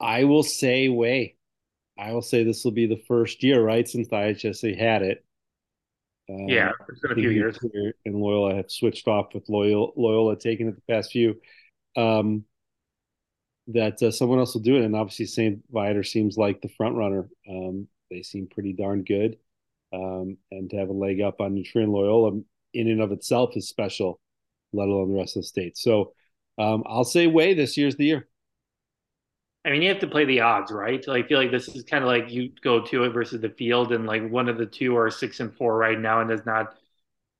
[0.00, 1.36] I will say way.
[1.98, 5.24] I will say this will be the first year, right, since the IHSA had it.
[6.30, 7.58] Um, yeah, it's been a few years.
[8.04, 11.40] And Loyola have switched off with Loyola, Loyola taking it the past few.
[11.96, 12.44] Um,
[13.68, 14.84] that uh, someone else will do it.
[14.84, 15.60] And obviously, St.
[15.70, 17.28] Viator seems like the front runner.
[17.48, 19.36] Um, they seem pretty darn good.
[19.92, 22.40] Um, and to have a leg up on and Loyola
[22.74, 24.20] in and of itself is special,
[24.72, 25.76] let alone the rest of the state.
[25.76, 26.12] So
[26.58, 28.28] um, I'll say way this year's the year.
[29.64, 31.04] I mean, you have to play the odds, right?
[31.04, 33.50] So I feel like this is kind of like you go to it versus the
[33.50, 36.46] field, and like one of the two are six and four right now, and does
[36.46, 36.74] not.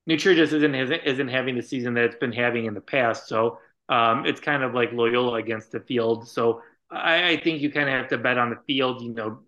[0.06, 3.26] New Trier just isn't isn't having the season that it's been having in the past.
[3.26, 6.28] So um, it's kind of like Loyola against the field.
[6.28, 9.02] So I, I think you kind of have to bet on the field.
[9.02, 9.40] You know,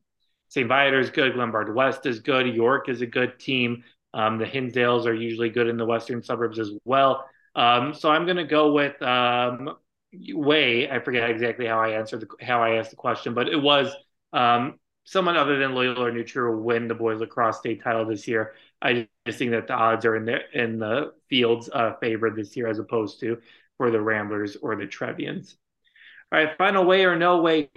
[0.48, 0.66] St.
[0.66, 1.34] Viator is good.
[1.34, 2.46] Glenbard West is good.
[2.54, 3.84] York is a good team.
[4.14, 7.26] Um, the Hinsdales are usually good in the western suburbs as well.
[7.54, 9.76] Um, so I'm going to go with um,
[10.14, 10.90] Way.
[10.90, 13.94] I forget exactly how I answered the, how I asked the question, but it was
[14.32, 18.54] um, someone other than Loyola or will win the boys lacrosse state title this year.
[18.80, 22.56] I just think that the odds are in the in the field's uh, favor this
[22.56, 23.38] year as opposed to
[23.78, 25.54] for the Ramblers or the Trevians.
[26.30, 27.70] All right, final way or no way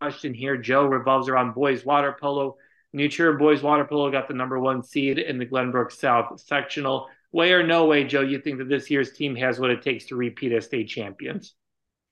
[0.00, 0.56] question here.
[0.56, 2.56] Joe revolves around boys water polo.
[2.92, 7.08] New Trier boys water polo got the number one seed in the Glenbrook South sectional.
[7.36, 10.06] Way or no way, Joe, you think that this year's team has what it takes
[10.06, 11.54] to repeat as state champions?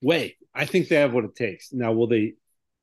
[0.03, 0.37] Way.
[0.55, 1.73] I think they have what it takes.
[1.73, 2.35] Now, will they,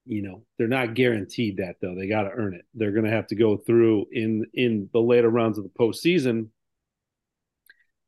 [0.08, 1.94] you know, they're not guaranteed that though.
[1.94, 2.66] They got to earn it.
[2.74, 6.48] They're going to have to go through in in the later rounds of the postseason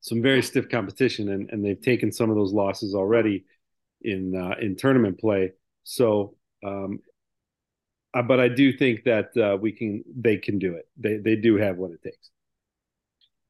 [0.01, 3.45] some very stiff competition, and, and they've taken some of those losses already
[4.01, 5.51] in uh, in tournament play.
[5.83, 7.01] So, um,
[8.15, 10.87] uh, but I do think that uh, we can they can do it.
[10.97, 12.31] They they do have what it takes.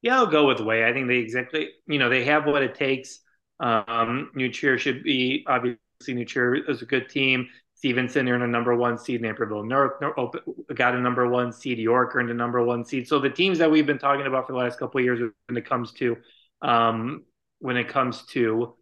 [0.04, 0.86] Yeah, I'll go with way.
[0.86, 3.20] I think they exactly you know they have what it takes.
[3.60, 7.48] Um, New Trier should be obviously New Trier is a good team.
[7.74, 9.22] Stevenson earned a number one seed.
[9.22, 9.94] Naperville North
[10.76, 11.80] got a number one seed.
[11.80, 13.08] York earned a number one seed.
[13.08, 15.58] So the teams that we've been talking about for the last couple of years when
[15.58, 16.18] it comes to
[16.62, 17.24] um,
[17.60, 18.76] when it comes to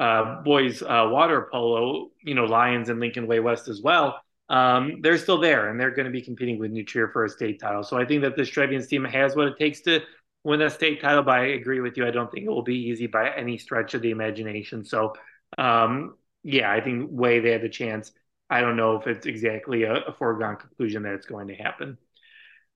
[0.00, 4.20] uh, boys uh, water polo, you know, Lyons and Lincoln Way West as well.
[4.48, 7.28] Um, they're still there and they're going to be competing with New Trier for a
[7.28, 7.84] state title.
[7.84, 10.00] So I think that this Trevians team has what it takes to
[10.44, 11.22] win a state title.
[11.22, 12.06] But I agree with you.
[12.06, 14.84] I don't think it will be easy by any stretch of the imagination.
[14.84, 15.14] So
[15.58, 18.12] um, yeah, I think way they had the chance.
[18.50, 21.96] I don't know if it's exactly a, a foregone conclusion that it's going to happen.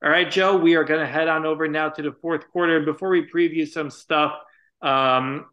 [0.03, 2.77] All right, Joe, we are going to head on over now to the fourth quarter.
[2.77, 4.35] And before we preview some stuff,
[4.83, 5.47] um,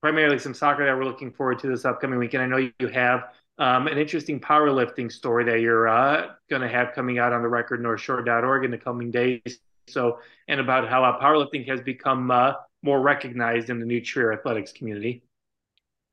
[0.00, 3.24] primarily some soccer that we're looking forward to this upcoming weekend, I know you have
[3.58, 7.48] um, an interesting powerlifting story that you're uh, going to have coming out on the
[7.48, 9.58] record northshore.org in the coming days.
[9.92, 14.72] So, and about how powerlifting has become uh, more recognized in the New Trier athletics
[14.72, 15.22] community.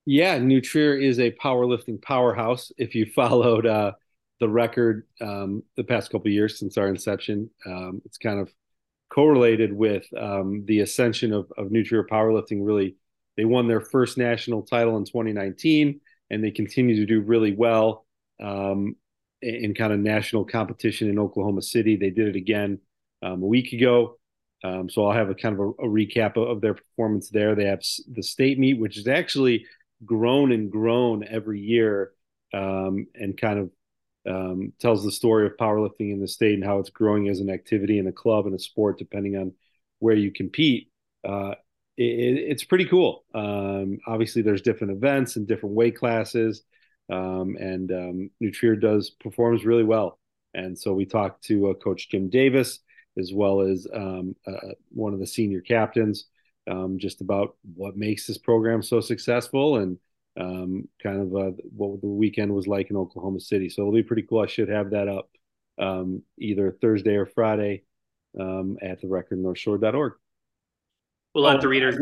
[0.06, 2.72] Yeah, New Trier is a powerlifting powerhouse.
[2.78, 3.94] If you followed uh,
[4.40, 7.50] the record um, the past couple years since our inception.
[7.66, 8.52] Um, it's kind of
[9.10, 12.66] correlated with um, the ascension of, of powerlifting.
[12.66, 12.96] Really,
[13.36, 18.06] they won their first national title in 2019, and they continue to do really well
[18.42, 18.96] um,
[19.42, 21.96] in, kind of national competition in Oklahoma City.
[21.96, 22.80] They did it again
[23.22, 24.18] um, a week ago.
[24.64, 27.54] Um, so I'll have a kind of a, a recap of, of, their performance there.
[27.54, 29.66] They have the state meet, which has actually
[30.04, 32.14] grown and grown every year,
[32.54, 33.72] and kind of
[34.28, 37.50] um, tells the story of powerlifting in the state and how it's growing as an
[37.50, 39.54] activity in a club and a sport, depending on
[40.00, 40.92] where you compete.
[41.28, 41.54] Uh,
[41.98, 43.24] it, it's pretty cool.
[43.34, 46.64] Um, obviously, there's different events and different weight classes,
[47.10, 50.20] um, and um, New Trier does performs really well.
[50.54, 52.80] And so we talked to uh, Coach Jim Davis
[53.18, 56.26] as well as um, uh, one of the senior captains,
[56.70, 59.98] um, just about what makes this program so successful and
[60.40, 63.70] um, kind of uh, what the weekend was like in Oklahoma City.
[63.70, 64.42] So it'll be pretty cool.
[64.42, 65.30] I should have that up
[65.80, 67.84] um, either Thursday or Friday
[68.40, 70.14] um, at the record northshore.org.
[71.34, 71.98] We'll let oh, the readers.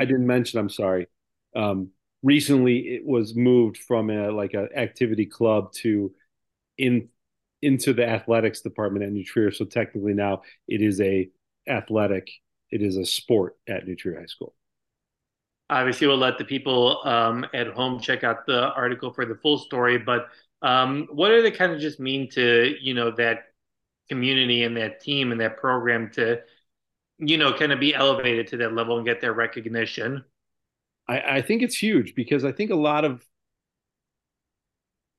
[0.00, 0.58] I didn't mention.
[0.58, 1.06] I'm sorry.
[1.54, 1.90] Um,
[2.22, 6.12] recently, it was moved from a like an activity club to
[6.78, 7.08] in
[7.62, 9.50] into the athletics department at New Trier.
[9.50, 11.28] So technically now it is a
[11.68, 12.30] athletic.
[12.70, 14.54] It is a sport at New Trier High School.
[15.68, 19.58] Obviously, we'll let the people um, at home check out the article for the full
[19.58, 19.98] story.
[19.98, 20.26] But
[20.62, 23.44] um, what do they kind of just mean to you know that
[24.08, 26.40] community and that team and that program to
[27.18, 30.24] you know kind of be elevated to that level and get their recognition?
[31.08, 33.24] I, I think it's huge because I think a lot of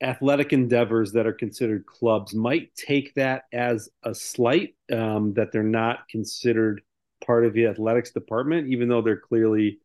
[0.02, 5.64] athletic endeavors that are considered clubs might take that as a slight um, that they're
[5.64, 6.82] not considered
[7.26, 9.80] part of the athletics department, even though they're clearly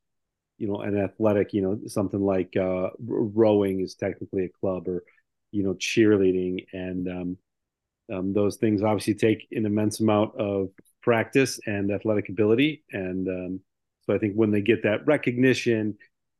[0.58, 5.04] you know an athletic you know something like uh, rowing is technically a club or
[5.52, 6.66] you know cheerleading.
[6.72, 7.38] And um,
[8.12, 10.70] um, those things obviously take an immense amount of
[11.02, 12.84] practice and athletic ability.
[12.92, 13.60] And um,
[14.06, 15.96] so i think when they get that recognition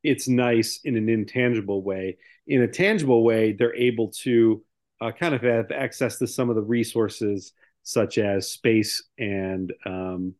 [0.07, 2.17] it's nice in an intangible way.
[2.47, 4.63] In a tangible way, they're able to
[5.01, 7.51] uh, kind of have access to some of the resources
[7.83, 10.33] such as space and um,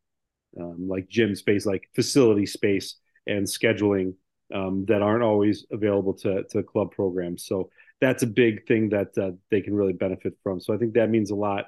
[0.59, 2.95] um, like gym space, like facility space
[3.27, 4.13] and scheduling
[4.55, 7.45] um, that aren't always available to, to club programs.
[7.45, 10.61] So that's a big thing that uh, they can really benefit from.
[10.61, 11.65] So I think that means a lot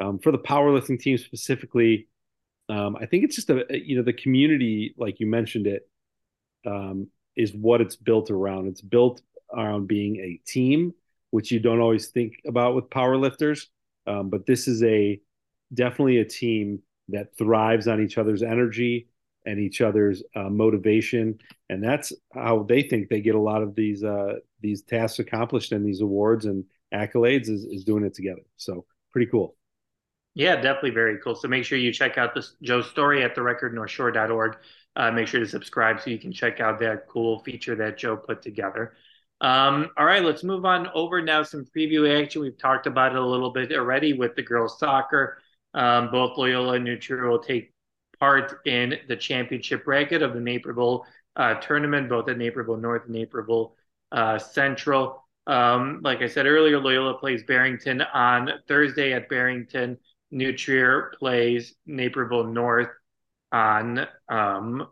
[0.00, 2.08] um, for the powerlifting team specifically.
[2.70, 5.82] Um, I think it's just a you know the community, like you mentioned it,
[6.66, 8.68] um, is what it's built around.
[8.68, 10.94] It's built around being a team,
[11.30, 13.66] which you don't always think about with powerlifters.
[14.06, 15.20] Um, but this is a
[15.72, 19.08] definitely a team that thrives on each other's energy
[19.46, 23.74] and each other's uh, motivation, and that's how they think they get a lot of
[23.74, 28.40] these uh, these tasks accomplished and these awards and accolades is, is doing it together.
[28.56, 29.56] So pretty cool.
[30.34, 31.34] Yeah, definitely very cool.
[31.34, 34.56] So make sure you check out this Joe's story at therecordnorthshore.org.
[34.96, 38.16] Uh, make sure to subscribe so you can check out that cool feature that Joe
[38.16, 38.94] put together.
[39.40, 41.42] Um, all right, let's move on over now.
[41.42, 42.40] Some preview action.
[42.40, 45.38] We've talked about it a little bit already with the girls' soccer.
[45.74, 47.74] Um, both Loyola and New Trier will take
[48.20, 51.04] part in the championship bracket of the Naperville
[51.36, 53.74] uh, tournament, both at Naperville North and Naperville
[54.12, 55.24] uh, Central.
[55.46, 59.98] Um, like I said earlier, Loyola plays Barrington on Thursday at Barrington.
[60.30, 62.88] New Trier plays Naperville North
[63.54, 64.88] on um,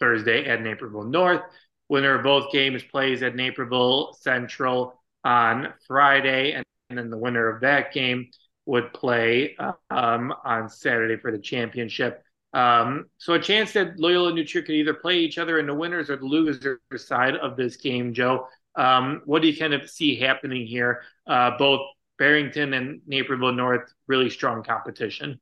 [0.00, 1.42] Thursday at Naperville North.
[1.88, 7.48] Winner of both games plays at Naperville Central on Friday, and, and then the winner
[7.48, 8.30] of that game
[8.66, 9.56] would play
[9.90, 12.22] um, on Saturday for the championship.
[12.52, 15.66] Um, so a chance that Loyola and New Trier could either play each other in
[15.66, 18.48] the winners or the losers side of this game, Joe.
[18.74, 21.02] Um, what do you kind of see happening here?
[21.28, 21.80] Uh, both
[22.18, 25.40] Barrington and Naperville North, really strong competition.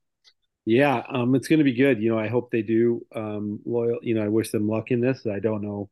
[0.65, 2.01] Yeah, um, it's going to be good.
[2.01, 3.05] You know, I hope they do.
[3.15, 3.99] Um, loyal.
[4.01, 5.25] You know, I wish them luck in this.
[5.25, 5.89] I don't know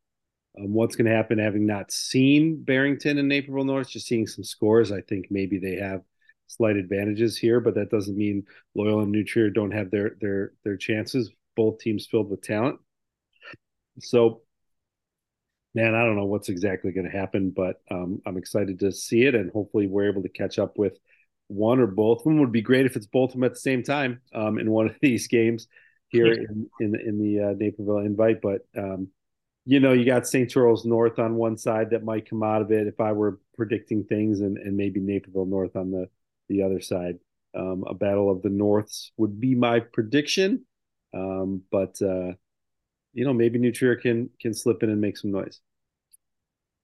[0.60, 4.44] um, what's going to happen, having not seen Barrington and Naperville North, just seeing some
[4.44, 4.92] scores.
[4.92, 6.02] I think maybe they have
[6.48, 10.54] slight advantages here, but that doesn't mean Loyola and New Trier don't have their their
[10.64, 11.32] their chances.
[11.56, 12.80] Both teams filled with talent.
[14.00, 14.42] So,
[15.74, 19.24] man, I don't know what's exactly going to happen, but um, I'm excited to see
[19.24, 20.98] it, and hopefully we're able to catch up with
[21.48, 22.40] one or both of them.
[22.40, 24.88] Would be great if it's both of them at the same time um, in one
[24.88, 25.68] of these games
[26.10, 28.42] here in in the, in the uh, Naperville invite.
[28.42, 29.10] But um,
[29.66, 30.50] you know, you got St.
[30.50, 34.04] Charles North on one side that might come out of it if I were predicting
[34.06, 36.10] things, and and maybe Naperville North on the
[36.50, 37.20] the other side.
[37.56, 40.66] Um, a battle of the Norths would be my prediction,
[41.14, 42.34] um, but uh,
[43.14, 45.60] you know maybe New Trier can can slip in and make some noise.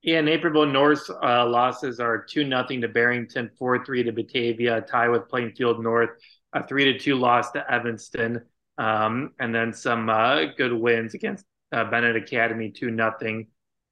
[0.03, 5.07] Yeah, Naperville North's uh, losses are two nothing to Barrington, four three to Batavia, tie
[5.07, 6.09] with Plainfield North,
[6.51, 8.41] a three to two loss to Evanston,
[8.77, 13.47] um, and then some uh, good wins against uh, Benet Academy, two nothing,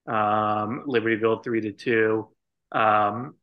[0.05, 2.27] um, Libertyville three to two.
[2.73, 3.35] Um,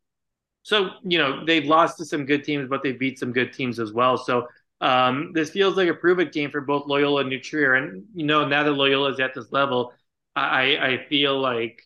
[0.62, 3.80] so you know they've lost to some good teams, but they beat some good teams
[3.80, 4.18] as well.
[4.18, 4.48] So
[4.82, 7.74] um, this feels like a prove it game for both Loyola and New Trier.
[7.74, 9.94] And you know now that Loyola is at this level,
[10.36, 11.82] I I feel like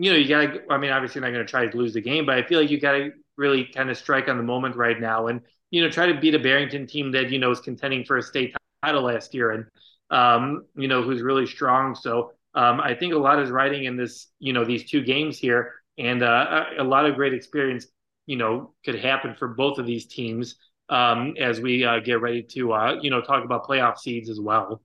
[0.00, 0.62] you know you got to.
[0.70, 2.70] I mean, obviously not going to try to lose the game, but I feel like
[2.70, 5.90] you got to really kind of strike on the moment right now and you know
[5.90, 9.02] try to beat a Barrington team that you know is contending for a state title
[9.02, 9.66] last year and
[10.10, 11.94] um, you know who's really strong.
[11.94, 15.38] So um, I think a lot is riding in this you know these two games
[15.38, 17.86] here and uh, a lot of great experience
[18.26, 20.56] you know could happen for both of these teams
[20.88, 24.40] um, as we uh, get ready to uh, you know talk about playoff seeds as
[24.40, 24.80] well.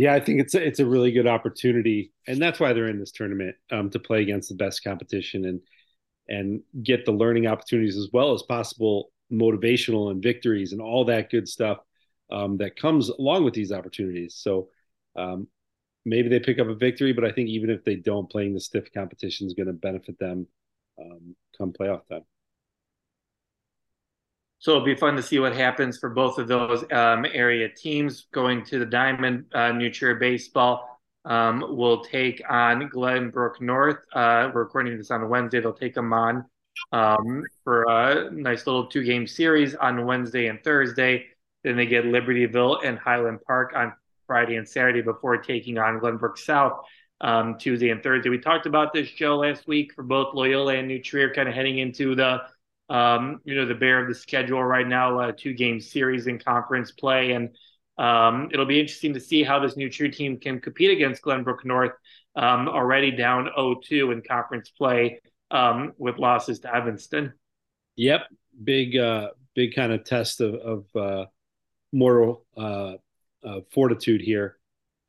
[0.00, 2.98] Yeah, I think it's a, it's a really good opportunity, and that's why they're in
[2.98, 5.60] this tournament um, to play against the best competition and
[6.26, 11.28] and get the learning opportunities as well as possible motivational and victories and all that
[11.28, 11.80] good stuff
[12.32, 14.36] um, that comes along with these opportunities.
[14.36, 14.70] So
[15.16, 15.48] um,
[16.06, 18.60] maybe they pick up a victory, but I think even if they don't, playing the
[18.60, 20.46] stiff competition is going to benefit them
[20.98, 22.24] um, come playoff time.
[24.60, 28.26] So it'll be fun to see what happens for both of those um, area teams
[28.30, 29.46] going to the Diamond.
[29.54, 34.04] Uh, Trier baseball um, will take on Glenbrook North.
[34.12, 35.60] Uh, we're recording this on Wednesday.
[35.60, 36.44] They'll take them on
[36.92, 41.24] um, for a nice little two game series on Wednesday and Thursday.
[41.64, 43.94] Then they get Libertyville and Highland Park on
[44.26, 46.82] Friday and Saturday before taking on Glenbrook South
[47.22, 48.28] um, Tuesday and Thursday.
[48.28, 51.54] We talked about this show last week for both Loyola and New Trier, kind of
[51.54, 52.42] heading into the
[52.90, 56.38] um, you know, the bear of the schedule right now, a two game series in
[56.38, 57.32] conference play.
[57.32, 57.50] And
[57.96, 61.64] um, it'll be interesting to see how this New Trier team can compete against Glenbrook
[61.64, 61.92] North,
[62.36, 65.20] um, already down 0 2 in conference play
[65.50, 67.32] um, with losses to Evanston.
[67.96, 68.22] Yep.
[68.64, 71.26] Big, uh, big kind of test of, of uh,
[71.92, 72.94] moral uh,
[73.44, 74.58] uh, fortitude here.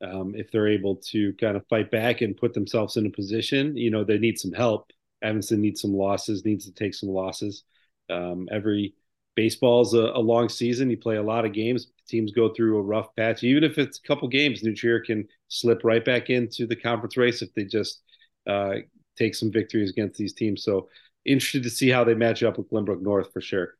[0.02, 3.76] um, if they're able to kind of fight back and put themselves in a position.
[3.76, 4.90] You know, they need some help.
[5.22, 7.64] Evanston needs some losses, needs to take some losses.
[8.12, 8.94] Um, every
[9.34, 10.90] baseball's a, a, long season.
[10.90, 11.88] You play a lot of games.
[12.08, 13.42] Teams go through a rough patch.
[13.42, 17.16] Even if it's a couple games, New Trier can slip right back into the conference
[17.16, 18.02] race if they just
[18.46, 18.74] uh,
[19.16, 20.62] take some victories against these teams.
[20.62, 20.88] So
[21.24, 23.74] interested to see how they match up with Glenbrook North for sure.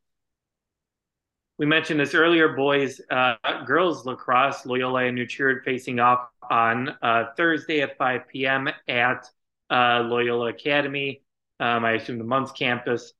[1.58, 3.00] We mentioned this earlier, boys.
[3.10, 3.34] Uh,
[3.66, 8.68] girls lacrosse, Loyola and New Trier facing off on uh, Thursday at 5 p.m.
[8.88, 9.28] at
[9.70, 11.22] uh, Loyola Academy.
[11.60, 13.12] Um, I assume the Muntz campus.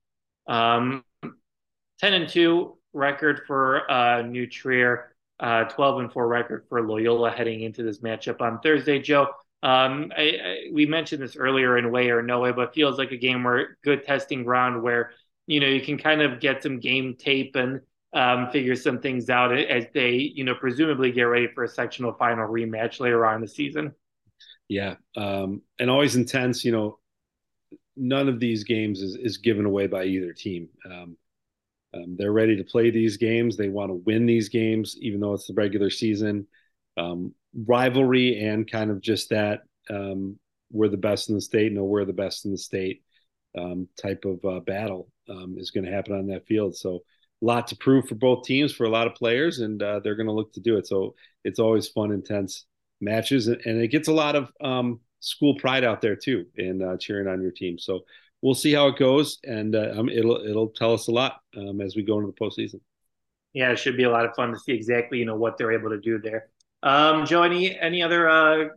[0.46, 1.04] Um,
[2.00, 7.30] 10 and 2 record for uh, New Trier, uh, 12 and 4 record for Loyola
[7.30, 9.00] heading into this matchup on Thursday.
[9.00, 9.28] Joe,
[9.62, 13.12] um, I, I, we mentioned this earlier in way or no way, but feels like
[13.12, 15.12] a game where good testing ground where
[15.46, 17.80] you know you can kind of get some game tape and
[18.12, 22.12] um, figure some things out as they you know presumably get ready for a sectional
[22.12, 23.92] final rematch later on in the season.
[24.68, 26.64] Yeah, um, and always intense.
[26.64, 26.98] You know,
[27.96, 30.68] none of these games is, is given away by either team.
[30.84, 31.16] Um,
[31.94, 33.56] um, they're ready to play these games.
[33.56, 36.46] They want to win these games, even though it's the regular season.
[36.96, 40.38] Um, rivalry and kind of just that um,
[40.70, 41.72] we're the best in the state.
[41.72, 43.02] No, we're the best in the state
[43.56, 46.76] um, type of uh, battle um, is going to happen on that field.
[46.76, 47.02] So,
[47.42, 50.14] a lot to prove for both teams for a lot of players, and uh, they're
[50.14, 50.86] going to look to do it.
[50.86, 51.14] So,
[51.44, 52.66] it's always fun, intense
[53.00, 56.82] matches, and, and it gets a lot of um, school pride out there too in
[56.82, 57.78] uh, cheering on your team.
[57.78, 58.04] So,
[58.42, 61.80] we'll see how it goes, and uh, um, it'll it'll tell us a lot um,
[61.80, 62.80] as we go into the postseason.
[63.54, 65.72] Yeah, it should be a lot of fun to see exactly you know what they're
[65.72, 66.48] able to do there.
[66.82, 68.68] Um, Joe, any any other uh,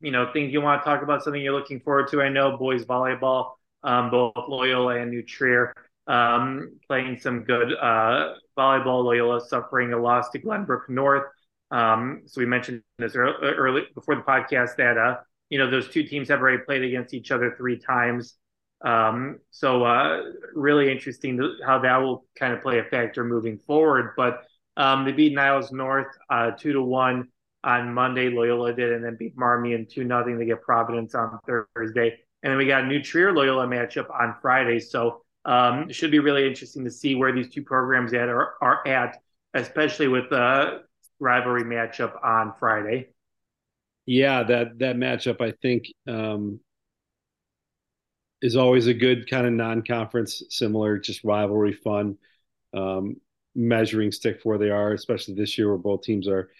[0.00, 1.22] you know things you want to talk about?
[1.22, 2.20] Something you're looking forward to?
[2.20, 5.72] I know boys volleyball, um, both Loyola and New Trier,
[6.06, 9.04] um, playing some good uh, volleyball.
[9.04, 11.24] Loyola suffering a loss to Glenbrook North.
[11.70, 15.16] Um, so we mentioned this early, early before the podcast that uh,
[15.54, 18.34] you know those two teams have already played against each other three times.
[18.84, 20.20] Um, so uh,
[20.52, 24.14] really interesting how that will kind of play a factor moving forward.
[24.16, 24.42] But
[24.76, 27.28] um, they beat Niles North uh, two to one
[27.62, 28.30] on Monday.
[28.30, 32.58] Loyola did, and then beat Marmion two nothing to get Providence on Thursday, and then
[32.58, 34.80] we got a New Trier Loyola matchup on Friday.
[34.80, 38.54] So um, it should be really interesting to see where these two programs at are,
[38.60, 39.18] are at,
[39.54, 40.82] especially with the
[41.20, 43.13] rivalry matchup on Friday.
[44.06, 46.60] Yeah, that that matchup I think um,
[48.42, 52.16] is always a good kind of non-conference, similar, just rivalry fun,
[52.74, 53.16] um,
[53.54, 56.50] measuring stick for where they are, especially this year where both teams are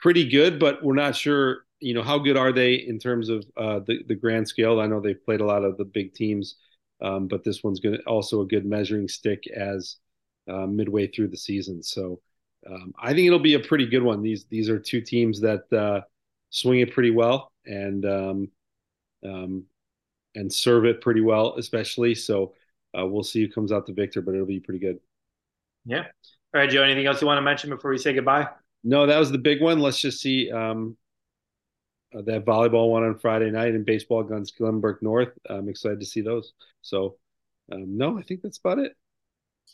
[0.00, 3.44] pretty good, but we're not sure, you know, how good are they in terms of
[3.56, 4.80] uh, the the grand scale.
[4.80, 6.56] I know they've played a lot of the big teams,
[7.02, 9.96] um, but this one's going to also a good measuring stick as
[10.50, 11.82] uh, midway through the season.
[11.82, 12.20] So
[12.70, 14.22] um, I think it'll be a pretty good one.
[14.22, 16.02] These these are two teams that uh,
[16.50, 18.48] swing it pretty well and um,
[19.24, 19.64] um
[20.34, 22.14] and serve it pretty well, especially.
[22.14, 22.54] So
[22.98, 24.98] uh, we'll see who comes out the victor, but it'll be pretty good.
[25.84, 26.04] Yeah.
[26.54, 26.82] All right, Joe.
[26.82, 28.48] Anything else you want to mention before we say goodbye?
[28.82, 29.80] No, that was the big one.
[29.80, 30.96] Let's just see um,
[32.16, 35.30] uh, that volleyball one on Friday night and baseball against Glenbrook North.
[35.48, 36.52] I'm excited to see those.
[36.82, 37.16] So,
[37.72, 38.96] um, no, I think that's about it.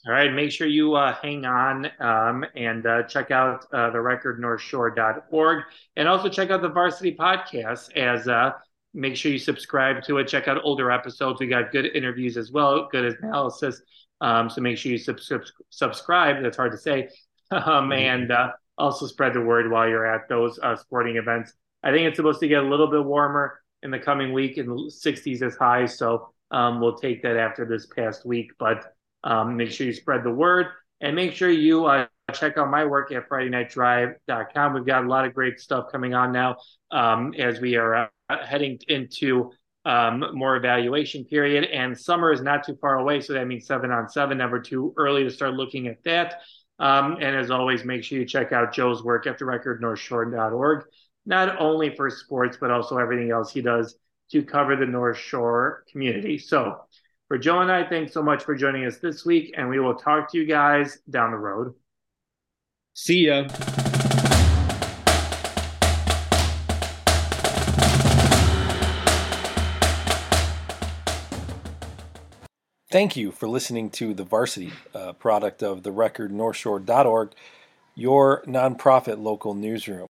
[0.07, 0.33] All right.
[0.33, 5.65] Make sure you uh, hang on um, and uh, check out uh, the record northshore.org
[5.97, 8.53] and also check out the varsity podcast as uh,
[8.95, 10.29] make sure you subscribe to it.
[10.29, 11.41] Check out older episodes.
[11.41, 13.83] We got good interviews as well, good analysis.
[14.21, 16.43] Um, so make sure you sub- sub- subscribe.
[16.43, 17.09] That's hard to say.
[17.49, 17.93] Um, mm-hmm.
[17.93, 21.53] and uh, also spread the word while you're at those uh, sporting events.
[21.85, 24.67] I think it's supposed to get a little bit warmer in the coming week, in
[24.67, 25.87] the 60s is high.
[25.87, 28.51] So um, we'll take that after this past week.
[28.59, 30.67] But um, make sure you spread the word
[31.01, 34.75] and make sure you uh, check out my work at FridayNightDrive.com.
[34.75, 36.57] We've got a lot of great stuff coming on now
[36.91, 38.09] um, as we are uh,
[38.45, 39.53] heading into
[39.85, 41.65] um, more evaluation period.
[41.65, 43.21] And summer is not too far away.
[43.21, 46.41] So that means seven on seven, never too early to start looking at that.
[46.79, 50.85] Um, and as always, make sure you check out Joe's work at the recordnorthshore.org,
[51.25, 53.97] not only for sports, but also everything else he does
[54.33, 56.37] to cover the North Shore community.
[56.37, 56.81] So
[57.29, 59.95] for Joe and I, thanks so much for joining us this week, and we will
[59.95, 61.75] talk to you guys down the road.
[62.95, 63.49] See ya.
[72.89, 77.33] Thank you for listening to The Varsity, a product of the record northshore.org,
[77.95, 80.07] your nonprofit local newsroom.